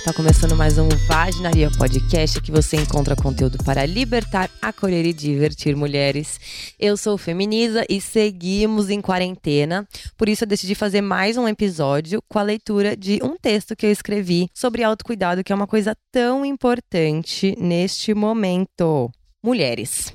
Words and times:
está 0.00 0.14
começando 0.14 0.56
mais 0.56 0.78
um 0.78 0.88
Vaginaria 1.06 1.70
Podcast 1.76 2.40
que 2.40 2.50
você 2.50 2.78
encontra 2.78 3.14
conteúdo 3.14 3.58
para 3.62 3.84
libertar, 3.84 4.50
acolher 4.62 5.04
e 5.04 5.12
divertir 5.12 5.76
mulheres. 5.76 6.40
Eu 6.78 6.96
sou 6.96 7.18
Feminiza 7.18 7.84
e 7.86 8.00
seguimos 8.00 8.88
em 8.88 9.02
quarentena, 9.02 9.86
por 10.16 10.26
isso 10.26 10.44
eu 10.44 10.48
decidi 10.48 10.74
fazer 10.74 11.02
mais 11.02 11.36
um 11.36 11.46
episódio 11.46 12.22
com 12.30 12.38
a 12.38 12.42
leitura 12.42 12.96
de 12.96 13.20
um 13.22 13.36
texto 13.36 13.76
que 13.76 13.84
eu 13.84 13.92
escrevi 13.92 14.48
sobre 14.54 14.82
autocuidado, 14.82 15.44
que 15.44 15.52
é 15.52 15.54
uma 15.54 15.66
coisa 15.66 15.94
tão 16.10 16.46
importante 16.46 17.54
neste 17.58 18.14
momento. 18.14 19.10
Mulheres. 19.42 20.14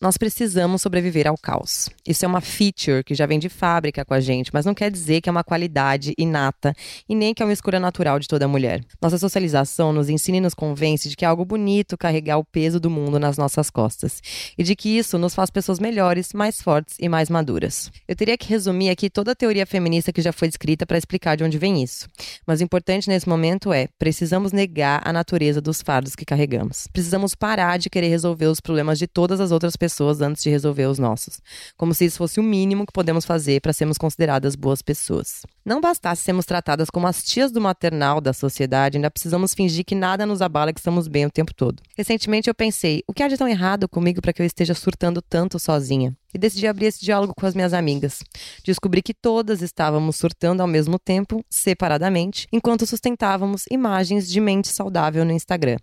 Nós 0.00 0.16
precisamos 0.16 0.80
sobreviver 0.80 1.26
ao 1.26 1.36
caos. 1.36 1.88
Isso 2.06 2.24
é 2.24 2.28
uma 2.28 2.40
feature 2.40 3.02
que 3.02 3.16
já 3.16 3.26
vem 3.26 3.36
de 3.36 3.48
fábrica 3.48 4.04
com 4.04 4.14
a 4.14 4.20
gente, 4.20 4.48
mas 4.54 4.64
não 4.64 4.72
quer 4.72 4.92
dizer 4.92 5.20
que 5.20 5.28
é 5.28 5.32
uma 5.32 5.42
qualidade 5.42 6.14
inata 6.16 6.72
e 7.08 7.16
nem 7.16 7.34
que 7.34 7.42
é 7.42 7.44
uma 7.44 7.52
escolha 7.52 7.80
natural 7.80 8.20
de 8.20 8.28
toda 8.28 8.46
mulher. 8.46 8.84
Nossa 9.02 9.18
socialização 9.18 9.92
nos 9.92 10.08
ensina 10.08 10.36
e 10.36 10.40
nos 10.40 10.54
convence 10.54 11.08
de 11.08 11.16
que 11.16 11.24
é 11.24 11.28
algo 11.28 11.44
bonito 11.44 11.98
carregar 11.98 12.38
o 12.38 12.44
peso 12.44 12.78
do 12.78 12.88
mundo 12.88 13.18
nas 13.18 13.36
nossas 13.36 13.70
costas 13.70 14.22
e 14.56 14.62
de 14.62 14.76
que 14.76 14.96
isso 14.96 15.18
nos 15.18 15.34
faz 15.34 15.50
pessoas 15.50 15.80
melhores, 15.80 16.32
mais 16.32 16.62
fortes 16.62 16.94
e 17.00 17.08
mais 17.08 17.28
maduras. 17.28 17.90
Eu 18.06 18.14
teria 18.14 18.38
que 18.38 18.48
resumir 18.48 18.90
aqui 18.90 19.10
toda 19.10 19.32
a 19.32 19.34
teoria 19.34 19.66
feminista 19.66 20.12
que 20.12 20.22
já 20.22 20.32
foi 20.32 20.46
descrita 20.46 20.86
para 20.86 20.96
explicar 20.96 21.36
de 21.36 21.42
onde 21.42 21.58
vem 21.58 21.82
isso. 21.82 22.06
Mas 22.46 22.60
o 22.60 22.64
importante 22.64 23.08
nesse 23.08 23.28
momento 23.28 23.72
é: 23.72 23.88
precisamos 23.98 24.52
negar 24.52 25.02
a 25.04 25.12
natureza 25.12 25.60
dos 25.60 25.82
fardos 25.82 26.14
que 26.14 26.24
carregamos. 26.24 26.86
Precisamos 26.92 27.34
parar 27.34 27.80
de 27.80 27.90
querer 27.90 28.08
resolver 28.08 28.46
os 28.46 28.60
problemas 28.60 28.96
de 28.96 29.08
todas 29.08 29.40
as 29.40 29.50
outras 29.50 29.74
pessoas 29.74 29.87
pessoas 29.88 30.20
antes 30.20 30.42
de 30.42 30.50
resolver 30.50 30.86
os 30.86 30.98
nossos. 30.98 31.40
Como 31.76 31.94
se 31.94 32.04
isso 32.04 32.18
fosse 32.18 32.38
o 32.38 32.42
mínimo 32.42 32.86
que 32.86 32.92
podemos 32.92 33.24
fazer 33.24 33.60
para 33.62 33.72
sermos 33.72 33.96
consideradas 33.96 34.54
boas 34.54 34.82
pessoas. 34.82 35.46
Não 35.64 35.80
bastasse 35.80 36.22
sermos 36.22 36.44
tratadas 36.44 36.90
como 36.90 37.06
as 37.06 37.22
tias 37.22 37.50
do 37.50 37.60
maternal 37.60 38.20
da 38.20 38.34
sociedade, 38.34 38.98
ainda 38.98 39.10
precisamos 39.10 39.54
fingir 39.54 39.84
que 39.84 39.94
nada 39.94 40.26
nos 40.26 40.42
abala, 40.42 40.72
que 40.72 40.80
estamos 40.80 41.08
bem 41.08 41.24
o 41.24 41.30
tempo 41.30 41.54
todo. 41.54 41.82
Recentemente 41.96 42.48
eu 42.48 42.54
pensei, 42.54 43.02
o 43.06 43.14
que 43.14 43.22
há 43.22 43.28
de 43.28 43.36
tão 43.38 43.48
errado 43.48 43.88
comigo 43.88 44.20
para 44.20 44.32
que 44.32 44.42
eu 44.42 44.46
esteja 44.46 44.74
surtando 44.74 45.22
tanto 45.22 45.58
sozinha? 45.58 46.14
E 46.32 46.38
decidi 46.38 46.66
abrir 46.66 46.86
esse 46.86 47.04
diálogo 47.04 47.34
com 47.34 47.46
as 47.46 47.54
minhas 47.54 47.72
amigas. 47.72 48.20
Descobri 48.64 49.02
que 49.02 49.14
todas 49.14 49.62
estávamos 49.62 50.16
surtando 50.16 50.60
ao 50.60 50.66
mesmo 50.66 50.98
tempo, 50.98 51.44
separadamente, 51.48 52.46
enquanto 52.52 52.86
sustentávamos 52.86 53.64
imagens 53.70 54.28
de 54.28 54.40
mente 54.40 54.68
saudável 54.68 55.24
no 55.24 55.32
Instagram. 55.32 55.76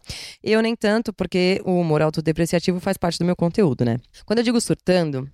Eu 0.44 0.62
nem 0.62 0.76
tanto, 0.76 1.14
porque 1.14 1.62
o 1.66 1.80
humor 1.80 2.02
autodepreciativo 2.02 2.80
faz 2.80 2.98
parte 2.98 3.20
do 3.20 3.26
meu 3.26 3.36
conteúdo, 3.36 3.84
né? 3.84 3.98
Quando 4.26 4.40
eu 4.40 4.44
digo 4.44 4.62
surtando, 4.62 5.30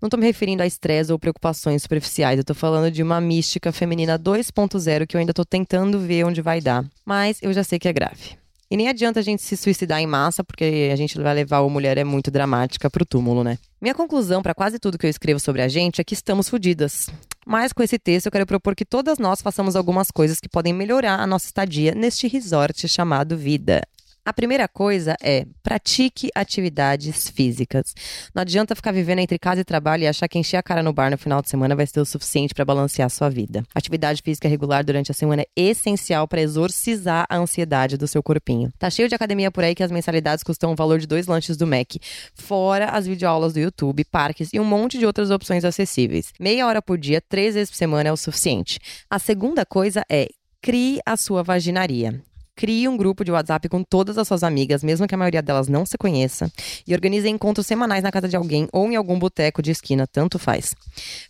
não 0.00 0.06
estou 0.06 0.18
me 0.18 0.26
referindo 0.26 0.62
a 0.62 0.66
estresse 0.66 1.12
ou 1.12 1.18
preocupações 1.18 1.82
superficiais, 1.82 2.38
eu 2.38 2.42
estou 2.42 2.56
falando 2.56 2.90
de 2.90 3.02
uma 3.02 3.20
mística 3.20 3.72
feminina 3.72 4.18
2.0 4.18 5.06
que 5.06 5.16
eu 5.16 5.18
ainda 5.18 5.32
estou 5.32 5.44
tentando 5.44 5.98
ver 5.98 6.24
onde 6.24 6.40
vai 6.40 6.60
dar. 6.60 6.84
Mas 7.04 7.38
eu 7.42 7.52
já 7.52 7.64
sei 7.64 7.78
que 7.78 7.88
é 7.88 7.92
grave. 7.92 8.45
E 8.70 8.76
nem 8.76 8.88
adianta 8.88 9.20
a 9.20 9.22
gente 9.22 9.42
se 9.42 9.56
suicidar 9.56 10.00
em 10.00 10.06
massa, 10.06 10.42
porque 10.42 10.90
a 10.92 10.96
gente 10.96 11.16
vai 11.20 11.32
levar 11.34 11.60
o 11.60 11.70
mulher 11.70 11.96
é 11.98 12.04
muito 12.04 12.30
dramática 12.30 12.90
pro 12.90 13.06
túmulo, 13.06 13.44
né? 13.44 13.58
Minha 13.80 13.94
conclusão 13.94 14.42
para 14.42 14.54
quase 14.54 14.78
tudo 14.78 14.98
que 14.98 15.06
eu 15.06 15.10
escrevo 15.10 15.38
sobre 15.38 15.62
a 15.62 15.68
gente 15.68 16.00
é 16.00 16.04
que 16.04 16.14
estamos 16.14 16.48
fodidas. 16.48 17.06
Mas 17.46 17.72
com 17.72 17.82
esse 17.82 17.96
texto 17.96 18.26
eu 18.26 18.32
quero 18.32 18.46
propor 18.46 18.74
que 18.74 18.84
todas 18.84 19.18
nós 19.18 19.40
façamos 19.40 19.76
algumas 19.76 20.10
coisas 20.10 20.40
que 20.40 20.48
podem 20.48 20.72
melhorar 20.72 21.20
a 21.20 21.26
nossa 21.26 21.46
estadia 21.46 21.94
neste 21.94 22.26
resort 22.26 22.88
chamado 22.88 23.36
vida. 23.36 23.82
A 24.26 24.32
primeira 24.32 24.66
coisa 24.66 25.16
é 25.22 25.46
pratique 25.62 26.30
atividades 26.34 27.30
físicas. 27.30 27.94
Não 28.34 28.42
adianta 28.42 28.74
ficar 28.74 28.90
vivendo 28.90 29.20
entre 29.20 29.38
casa 29.38 29.60
e 29.60 29.64
trabalho 29.64 30.02
e 30.02 30.08
achar 30.08 30.26
que 30.26 30.36
encher 30.36 30.56
a 30.56 30.62
cara 30.64 30.82
no 30.82 30.92
bar 30.92 31.12
no 31.12 31.16
final 31.16 31.40
de 31.40 31.48
semana 31.48 31.76
vai 31.76 31.86
ser 31.86 32.00
o 32.00 32.04
suficiente 32.04 32.52
para 32.52 32.64
balancear 32.64 33.08
sua 33.08 33.28
vida. 33.28 33.62
Atividade 33.72 34.20
física 34.22 34.48
regular 34.48 34.84
durante 34.84 35.12
a 35.12 35.14
semana 35.14 35.42
é 35.42 35.48
essencial 35.56 36.26
para 36.26 36.40
exorcizar 36.40 37.24
a 37.30 37.36
ansiedade 37.36 37.96
do 37.96 38.08
seu 38.08 38.20
corpinho. 38.20 38.72
Tá 38.80 38.90
cheio 38.90 39.08
de 39.08 39.14
academia 39.14 39.48
por 39.52 39.62
aí 39.62 39.76
que 39.76 39.82
as 39.84 39.92
mensalidades 39.92 40.42
custam 40.42 40.72
o 40.72 40.74
valor 40.74 40.98
de 40.98 41.06
dois 41.06 41.28
lanches 41.28 41.56
do 41.56 41.64
Mac, 41.64 41.92
fora 42.34 42.86
as 42.86 43.06
videoaulas 43.06 43.52
do 43.52 43.60
YouTube, 43.60 44.04
parques 44.06 44.52
e 44.52 44.58
um 44.58 44.64
monte 44.64 44.98
de 44.98 45.06
outras 45.06 45.30
opções 45.30 45.64
acessíveis. 45.64 46.32
Meia 46.40 46.66
hora 46.66 46.82
por 46.82 46.98
dia, 46.98 47.20
três 47.20 47.54
vezes 47.54 47.70
por 47.70 47.76
semana 47.76 48.08
é 48.08 48.12
o 48.12 48.16
suficiente. 48.16 48.80
A 49.08 49.20
segunda 49.20 49.64
coisa 49.64 50.04
é 50.10 50.26
crie 50.60 50.98
a 51.06 51.16
sua 51.16 51.44
vaginaria. 51.44 52.20
Crie 52.56 52.88
um 52.88 52.96
grupo 52.96 53.22
de 53.22 53.30
WhatsApp 53.30 53.68
com 53.68 53.84
todas 53.84 54.16
as 54.16 54.26
suas 54.26 54.42
amigas, 54.42 54.82
mesmo 54.82 55.06
que 55.06 55.14
a 55.14 55.18
maioria 55.18 55.42
delas 55.42 55.68
não 55.68 55.84
se 55.84 55.98
conheça, 55.98 56.50
e 56.86 56.94
organize 56.94 57.28
encontros 57.28 57.66
semanais 57.66 58.02
na 58.02 58.10
casa 58.10 58.26
de 58.26 58.34
alguém 58.34 58.66
ou 58.72 58.90
em 58.90 58.96
algum 58.96 59.18
boteco 59.18 59.60
de 59.60 59.70
esquina, 59.70 60.06
tanto 60.06 60.38
faz. 60.38 60.74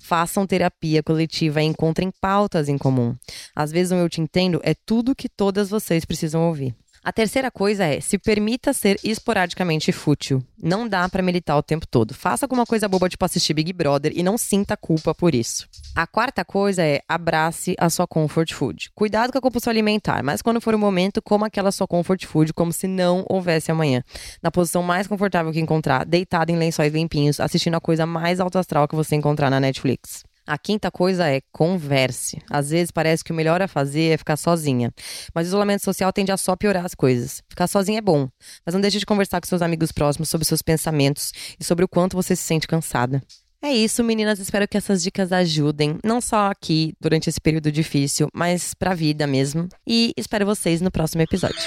Façam 0.00 0.46
terapia 0.46 1.02
coletiva 1.02 1.60
e 1.60 1.66
encontrem 1.66 2.12
pautas 2.20 2.68
em 2.68 2.78
comum. 2.78 3.16
Às 3.56 3.72
vezes, 3.72 3.90
o 3.90 3.96
eu 3.96 4.08
te 4.08 4.20
entendo 4.20 4.60
é 4.62 4.72
tudo 4.86 5.16
que 5.16 5.28
todas 5.28 5.68
vocês 5.68 6.04
precisam 6.04 6.46
ouvir. 6.46 6.72
A 7.06 7.12
terceira 7.12 7.52
coisa 7.52 7.84
é, 7.84 8.00
se 8.00 8.18
permita 8.18 8.72
ser 8.72 8.98
esporadicamente 9.04 9.92
fútil. 9.92 10.42
Não 10.60 10.88
dá 10.88 11.08
para 11.08 11.22
militar 11.22 11.56
o 11.56 11.62
tempo 11.62 11.86
todo. 11.86 12.12
Faça 12.12 12.44
alguma 12.44 12.66
coisa 12.66 12.88
boba 12.88 13.08
tipo 13.08 13.24
assistir 13.24 13.54
Big 13.54 13.72
Brother 13.72 14.10
e 14.12 14.24
não 14.24 14.36
sinta 14.36 14.76
culpa 14.76 15.14
por 15.14 15.32
isso. 15.32 15.68
A 15.94 16.04
quarta 16.04 16.44
coisa 16.44 16.82
é, 16.82 17.00
abrace 17.08 17.76
a 17.78 17.88
sua 17.88 18.08
comfort 18.08 18.52
food. 18.52 18.90
Cuidado 18.92 19.30
com 19.30 19.38
a 19.38 19.40
compulsão 19.40 19.70
alimentar, 19.70 20.20
mas 20.24 20.42
quando 20.42 20.60
for 20.60 20.74
o 20.74 20.78
momento, 20.80 21.22
coma 21.22 21.46
aquela 21.46 21.70
sua 21.70 21.86
comfort 21.86 22.26
food 22.26 22.52
como 22.52 22.72
se 22.72 22.88
não 22.88 23.24
houvesse 23.28 23.70
amanhã. 23.70 24.02
Na 24.42 24.50
posição 24.50 24.82
mais 24.82 25.06
confortável 25.06 25.52
que 25.52 25.60
encontrar, 25.60 26.04
deitado 26.04 26.50
em 26.50 26.56
lençóis 26.56 26.92
limpinhos, 26.92 27.38
assistindo 27.38 27.76
a 27.76 27.80
coisa 27.80 28.04
mais 28.04 28.40
alto 28.40 28.58
astral 28.58 28.88
que 28.88 28.96
você 28.96 29.14
encontrar 29.14 29.48
na 29.48 29.60
Netflix. 29.60 30.24
A 30.46 30.56
quinta 30.56 30.90
coisa 30.90 31.28
é 31.28 31.40
converse. 31.52 32.38
Às 32.50 32.70
vezes 32.70 32.90
parece 32.90 33.24
que 33.24 33.32
o 33.32 33.34
melhor 33.34 33.60
a 33.60 33.68
fazer 33.68 34.12
é 34.12 34.16
ficar 34.16 34.36
sozinha. 34.36 34.92
Mas 35.34 35.46
o 35.46 35.48
isolamento 35.48 35.84
social 35.84 36.12
tende 36.12 36.30
a 36.30 36.36
só 36.36 36.54
piorar 36.54 36.84
as 36.84 36.94
coisas. 36.94 37.42
Ficar 37.48 37.66
sozinha 37.66 37.98
é 37.98 38.02
bom, 38.02 38.28
mas 38.64 38.74
não 38.74 38.80
deixe 38.80 38.98
de 38.98 39.06
conversar 39.06 39.40
com 39.40 39.46
seus 39.46 39.62
amigos 39.62 39.90
próximos 39.90 40.28
sobre 40.28 40.46
seus 40.46 40.62
pensamentos 40.62 41.32
e 41.58 41.64
sobre 41.64 41.84
o 41.84 41.88
quanto 41.88 42.16
você 42.16 42.36
se 42.36 42.42
sente 42.42 42.68
cansada. 42.68 43.22
É 43.62 43.72
isso, 43.72 44.04
meninas. 44.04 44.38
Espero 44.38 44.68
que 44.68 44.76
essas 44.76 45.02
dicas 45.02 45.32
ajudem, 45.32 45.98
não 46.04 46.20
só 46.20 46.50
aqui 46.50 46.94
durante 47.00 47.28
esse 47.28 47.40
período 47.40 47.72
difícil, 47.72 48.28
mas 48.32 48.74
pra 48.74 48.94
vida 48.94 49.26
mesmo. 49.26 49.68
E 49.86 50.12
espero 50.16 50.46
vocês 50.46 50.80
no 50.80 50.90
próximo 50.90 51.22
episódio. 51.22 51.58